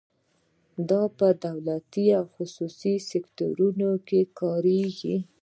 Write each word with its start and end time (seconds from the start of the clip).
دا 0.89 1.01
په 1.17 1.27
دولتي 1.45 2.05
او 2.19 2.25
خصوصي 2.35 2.95
سکتورونو 3.11 3.89
کې 4.07 4.21
کاریږي. 4.39 5.15